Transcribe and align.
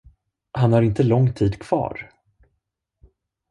Han 0.51 0.73
har 0.73 0.81
inte 0.81 1.03
lång 1.03 1.33
tid 1.33 1.59
kvar. 1.59 2.11